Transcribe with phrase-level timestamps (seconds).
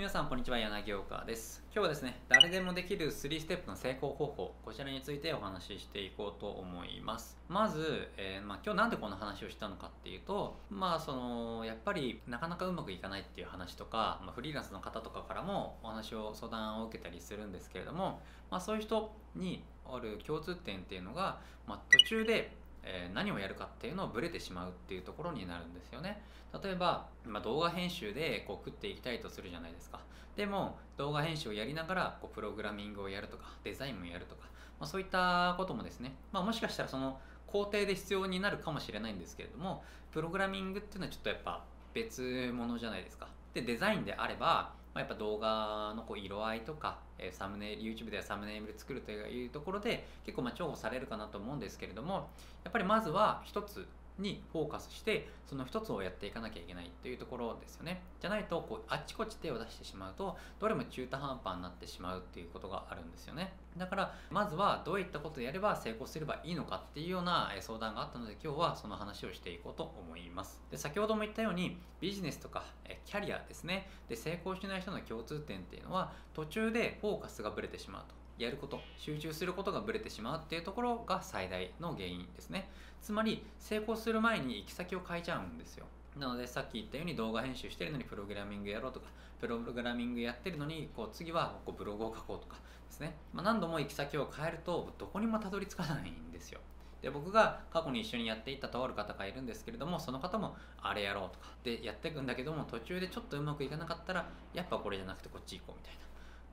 [0.00, 1.62] 皆さんこんにちは柳岡です。
[1.74, 7.36] 今日はですね誰でもできる3ステップの成功方法こちらについてお話ししていこうと思います。
[7.48, 26.22] まず、えー、まあ、今日なんでこの話をしたのかっていうとまあそのやっぱりなかなかうまくいかないっていう話とか、まあ、フリーランスの方とかからもお話を相談を受けたりするんですけれども、まあ、そういう人にある共通点っていうのが、まあ、途中でえー、何をやるかっていうのをブレてしまうっていうところになるんですよね。
[26.62, 30.00] 例えば、まあ、動画編集でこう食っていきたいとするじゃないですか。
[30.36, 34.42] でも動画編集をやりながらこうプログラミングをやるとかデザインもやるとか、
[34.78, 43.28] まあ、そういったこともですね、まあ、もしかしたらその工程で必要になるかもしれないんですけれどもプログラミングっていうのはちょっとやっぱ別物じゃないですか。
[43.52, 52.28] でデザインであればまあ、やっぱ動画のこう色合いとか、えサムネイル YouTube ではサムネイル作るというところで結構ま重宝されるかなと思うんですけれども
[52.64, 53.86] やっぱりまずは一つ
[54.20, 58.02] にフォーカスしてその一つをやっていかなきゃいけないというところですよね。
[58.20, 63.52] じゃないとこうあっちこっち手を出してしまうとどれも中途半端になってしまうっていうことがあるんですよね。
[63.76, 70.60] だからまずはどういったことをやれば成功すればいいのかっていうような相談があったので今日はその話をしていこうと思います。
[70.70, 72.64] で先ほども言ったようにビジネスとか
[73.04, 73.88] キャリアですね。
[74.08, 78.19] で成功しない人の共通点っていうのは途中でフォーカスがぶれてしまうと。
[78.44, 82.68] やること集中することがブレてしまうっていうところが最大の原因ですね。
[83.02, 85.86] つまり成功する前に行き先を変えちゃうんですよ。
[86.18, 89.06] なのでさっき言ったように動画編集してるのにプログラミングやろうとか
[89.40, 92.56] プログラミングやってるのにこう次はこうブログを書こうとか
[92.88, 96.60] ですね、まあ、何度も行き先を変えるとどこにもたどり着かないんですよ。
[97.00, 106.00] で僕が過去に一緒にやっていたとある方がいるんですけれどもその方もあれやろうとかでやっていくんだけども途中でちょっとうまくいかなかったらやっぱこれじゃなくてこっち行こうみたいな。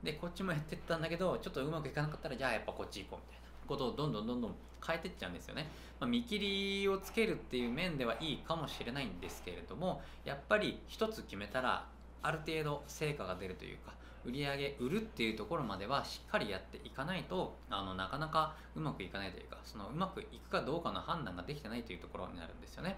[0.02, 3.48] でこっちもやってったんだけどちょっとうまくいかなかったらじゃあやっぱこっち行こうみたいな。
[3.68, 4.54] ことをどんどんどんどん
[4.84, 5.68] 変えてっちゃうんですよね、
[6.00, 11.86] まあ、見切りをつけるっていう面ではいいかもしれないんですけれどもやっぱり一つ決めたら
[12.22, 13.92] ある程度成果が出るというか
[14.24, 22.96] 売り上げ売るっていうところまではしっかりやっていかないとあのなかなかうまくいかないというかそのうまくいくかどうかの判断ができてないというところになるんですよね。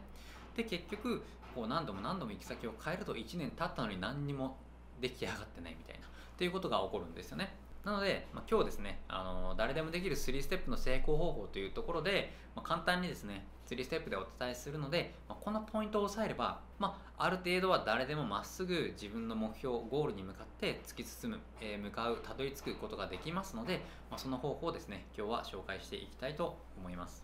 [0.56, 1.22] で結局
[1.54, 4.56] こう何度も何度も行き先を変えると1年経ったのに何にも
[5.00, 6.09] 出来上がってないみたいな。
[6.40, 7.54] っていうことが起こるんですよね。
[7.84, 27.22] なので、まあ、今日ですね、あの誰でもできる3ステップの成功方法というところで、まあ、簡単にですね、3ステップでお伝えするので、まあ、このポイントを押さえれば、まあ、ある程度は誰でもまっすぐ自分の目標、ゴールに向かって突き進む、えー、向かう、たどり着くことができますので、まあ、その方法をですね、今日は紹介していきたいと思います。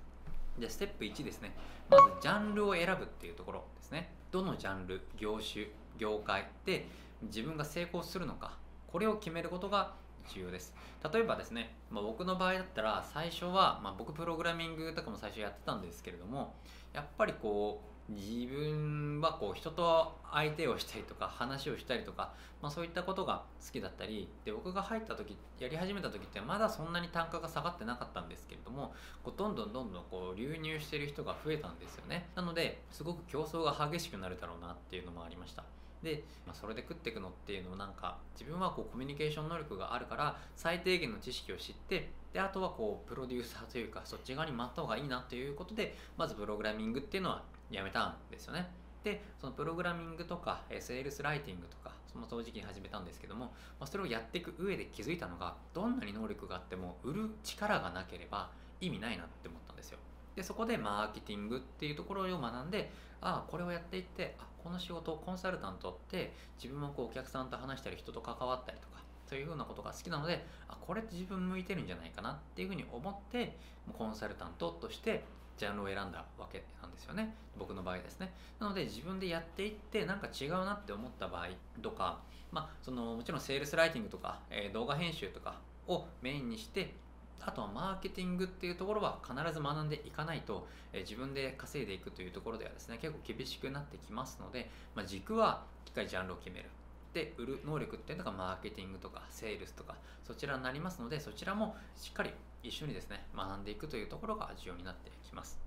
[0.58, 1.56] じゃあ、ステップ1ですね。
[1.88, 4.12] まず、ジャンルを選ぶっていうところですね。
[4.30, 6.86] どのジャンル、業種、業界で
[7.22, 8.58] 自分が成功するのか、
[8.96, 9.92] これを決めることが
[10.32, 10.74] 重要です。
[11.12, 16.54] 例えばですね、まあ、僕の場合だったら最初は、まあ、僕プログラミングとかも最初やってたんですけれども
[16.94, 32.30] やっぱりこう自分はこう人と相手をしたりとか話をしたりとか、まあ、そういったことが好きだったりで僕が入った時やり始めた時ってまだそんなに単価が下がってなかったんですけれどもこうどんどんどんどんこう流入してる人が増えたんですよね。
[32.34, 35.64] なのですごく競争が激しくなるだろうなっていうのもありました。
[36.02, 48.68] で、まあ、それで食っていくのっていうのもなんか自分はこうコミュニケーション能力があるから最低限の知識を知ってであとはこうプロデューサーというかそっち側に回った方がいいなということでまずプログラミングっていうのはやめたんですよね。
[49.02, 53.46] でそのプログラミングとかセールスライティングとかその当時期に始めたんですけども、
[53.78, 59.98] まあ、それをやっていく上で気づいたのがどんなに能力があっても売る力がなければ意味ないなって思ったんですよ。
[60.34, 62.90] でそこでマーケティングっていうところを学んで
[63.20, 73.56] ああこれをやっていってあこの仕事コンサルタントって自分もこうお客さんと話したり人と関わったりとかそういうふうなことが好きなのであこれって自分向いてるんじゃないかなっていうふうに思って
[73.96, 75.22] コンサルタントとして
[75.56, 77.32] ジャンルを選んだわけなんですよね。
[77.56, 78.34] 僕の場合ですね。
[78.58, 81.46] なので自分でやっていってなんか違うなって思った場合
[81.80, 82.18] とか
[82.50, 86.92] まあそのもちろんセールスライティングとか、えー、動画編集とかをメインにして
[87.40, 96.66] あとはマーケティングっていうところは必ず学んでいかないと、え自分で稼いでいくというところではですね結構厳しくなってきますので、まあ、軸はしっかりジャンルを決める。
[97.12, 99.96] で売る能力っていうのがマーケティングとかセールスとか
[100.26, 102.30] そちらになりますのでそちらもしっかり
[102.62, 105.58] 一緒にですね学んでいくというところが重要になってきます。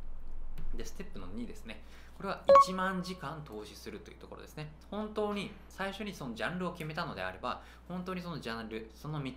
[0.76, 1.82] でステップの2ですね。
[2.18, 4.68] これは1万時間投資するというところですね。
[4.92, 9.32] 本当に最初にそのジャンルを決めたのであれば本当にそのジャンルその道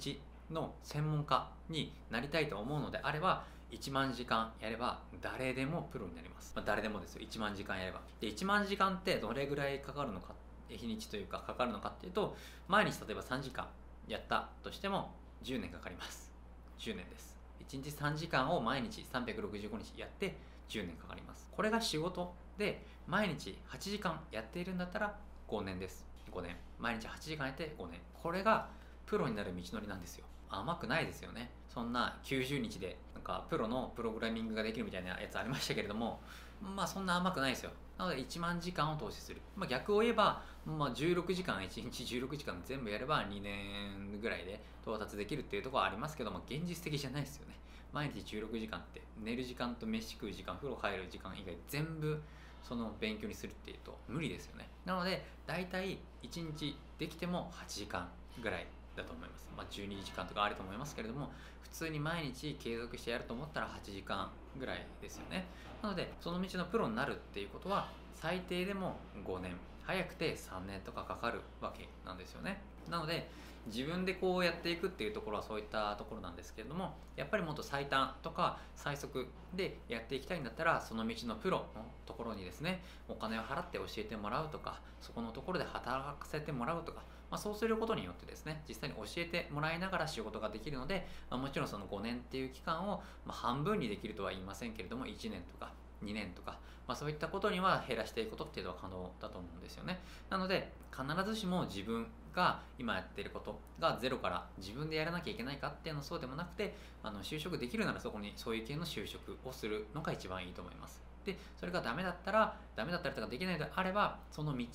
[0.53, 7.23] の専門家になりたいと思うのであれば1万時間やれば誰でもプロになります、まあ、誰でもですよ。
[7.23, 8.01] 1万時間やれば。
[8.21, 10.35] で1万時間ってどれぐらいかかるのか
[10.69, 12.37] 日にちというかかかるのかっていうと
[12.69, 13.67] 毎日例えば3時間
[14.07, 15.13] やったとしても
[15.43, 16.31] 10年かかります。
[16.79, 17.39] 10年です。
[17.67, 20.37] 1日3時間を毎日365日やって
[20.69, 21.49] 10年かかります。
[21.53, 25.17] これが仕事で毎日8時間やっているんだったら
[25.49, 26.07] 5年です。
[26.31, 26.57] 5年。
[26.79, 28.01] 毎日8時間やって5年。
[28.23, 28.69] これが
[29.07, 30.27] プロになる道のりなんですよ。
[30.53, 31.51] 甘くないですよね。
[31.69, 36.21] そんな90日でなんかプロのプログラミングができるみたいなやつありましたけれども
[36.61, 37.71] まあそんな甘くないですよ。
[37.99, 47.55] なので1万時間を投資する、まあ、逆を言えば、まあ、16時間1日16時間全部やれば2年ぐらいで到達できるっていうところはありますけども現実的じゃないですよね。
[47.93, 52.21] 毎日16時間って寝る時間と飯食う時間風呂入る時間以外全部
[52.63, 54.69] その勉強にするっていうと無理ですよね。
[54.85, 58.09] なので大体1日できても8時間
[58.43, 58.67] ぐらい
[58.97, 61.31] だと思います、まあ、12時間とかあると思いますけれども
[61.63, 65.47] 普通に毎日継続してやると思ったら8時間ぐらいですよね。
[65.83, 69.57] なのでその道のプロになるっていうことは最低でも5年。
[69.85, 72.61] 早くて3年とかかかるわけなんですよね。
[72.89, 73.29] なので
[73.67, 95.73] 自分でこうやっていくっていうところはそういったところなんですけれどもやっぱりもっと最短とか最速でやっていきたいんだったらその道のプロのところにですねお金を払って教えてもらうとかそこのところで働かせてもらうとか、まあ、そうすることによってですね実際に教えてもらいながら仕事ができるので、まあ、もちろんその5年っていう期間を、ま半分にできるとは言いませんけれども1年とか
[96.05, 99.99] 2年とか、まあ、そういったことには減らしていくことっていうのは可能だと思うんですよね。
[100.29, 111.12] なので必ずしも自分が今やっていることがゼロから自分でやらなきゃいけないかっていうのはそうでもなくてあの就職できるならそこにそういう系の就職をするのが一番いいと思います。
[111.25, 114.67] でそれがダメだったらダメだったりとかできないのであればその道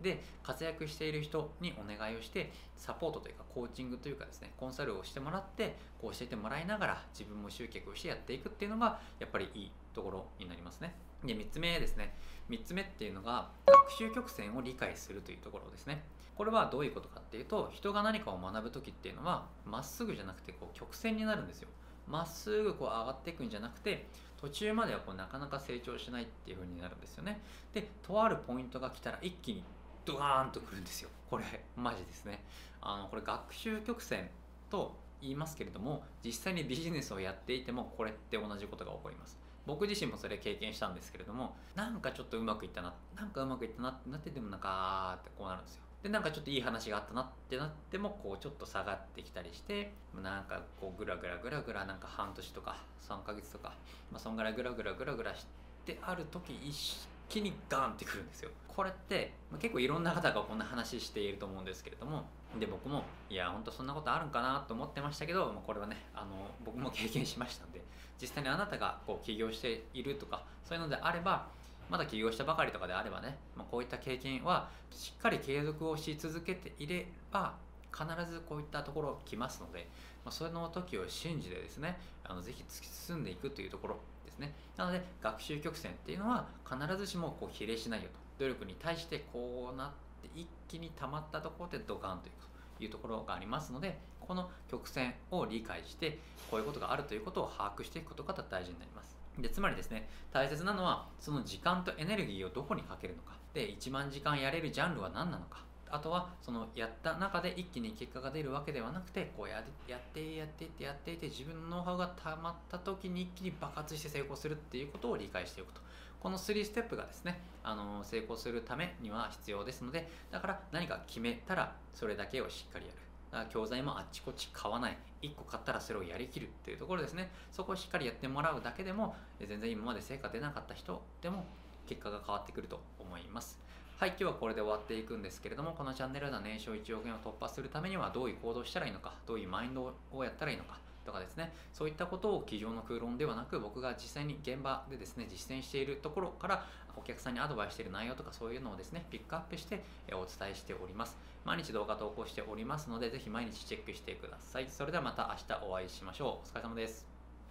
[0.00, 10.94] で活躍している人にお願いをしてサポートというかコーチングというかですねコンサルをしてもらってこう教えてもらいながら自分も集客をしてやっていくっていうのがやっぱりいいところになりますね。
[11.24, 12.14] で3つ目ですね。
[12.50, 16.02] 3つ目っていうのが学習曲線を理解するというところですね。
[16.36, 21.68] これはどういうことかっていうと人が何かを学ぶ時っていうのはまっすぐじゃなくてこう曲線になるんですよ。
[22.06, 24.06] まっすぐこう上がっていくんじゃなくて
[24.40, 27.40] 途中まではこうなかなか成長しないっていう風になるんですよね。
[27.72, 29.64] でとあるポイントが来たら一気に
[30.04, 31.08] ドカーンとくるんですよ。
[31.30, 31.44] これ
[31.76, 32.44] マジですね。
[32.80, 34.28] あのこれ学習曲線
[34.70, 39.38] と言いますけれども実際にビジネスをやっていてもこれって同じことが起こります。
[39.66, 45.82] 僕自身もそれ経験したんですけれどもなんかちょっとうまくいったななんかうまくいったなってなっててもなんかってこうなるんですよ。
[46.04, 49.90] でなんかちょっといい話があったなってなってもこうちょっと下がってきたりして
[50.22, 52.76] なんかこうグラグラグラグラなんか半年とか
[53.08, 53.72] 3ヶ月とか、
[54.12, 55.46] まあ、そんぐらいグラグラグラグラし
[55.86, 58.50] てある時一気にガンってくるんですよ。
[58.68, 62.24] これって結構いろんな方がこんな話していると思うんですけれども
[62.60, 67.80] で僕もいやほんとそんなことあるんかなと思ってましたけど、まあ、これはねあの僕も経験しましたんで
[68.20, 71.46] 実際にあなたがこう起業しているとかそういうのであれば
[71.88, 77.54] まだ起業したばかりとかであればね、まあ、こういった経験はしっかり継続をし続けていれば
[77.92, 79.88] 必ずこういったところ来ますので、
[80.24, 84.52] まあ、その時を信じてですねあのぜひ突き進んでいくというところですね。
[84.76, 88.24] なので学習曲線っていうのは必ずしもこう比例しないよと。
[88.38, 89.90] 努力に対してこうなっ
[90.22, 92.46] て一気に溜まったところでドカンといく
[92.78, 96.18] というところがありますのでこの曲線を理解して
[96.50, 99.16] こういうことがあるということを把握していくことが大事になります。
[99.38, 103.32] でつまりですね大切なのはその時間とエネルギーをどこにかけるのか。
[103.52, 105.64] で1万時間やれるジャンルは何なのか。
[105.90, 115.80] あとはそのやった中で一気に結果が出るわけではなくてこうやってやっていってやっていて自分のノウハウがたまった時に一気に爆発して成功するっていうことを理解しておくと。
[116.20, 123.03] この3ステップがですねあの成功するためには必要ですのでだから何か決めたらそれだけをしっかりやる。
[123.50, 124.96] 教材もあっちこっち買わない。
[125.22, 127.30] 1個買ったらそれをやりきるっていうところですね。
[127.50, 131.44] そこをしっかりやってもらうだけでも全然今まで成果出なかった人でも
[131.86, 133.58] 結果が変わってくると思います。
[133.96, 149.82] はい今日はこれで終わっていくんですけれどもこのチャンネルでは年商1億円を突破するためにはどういう行動をしたらいいのかどういうマインドをやったらいいのかとかですねそういったことを机上の空論ではなく僕が実際に現場でですね実践しているところからお客さんにアドバイスしている内容とかそういうのをですねピックアップして
[150.12, 151.16] お伝えしております。
[151.44, 154.66] 毎日動画投稿しておりますのでぜひ毎日チェックしてください。
[154.68, 156.48] それではまた明日お会いしましょう。
[156.48, 157.13] お疲れ様です。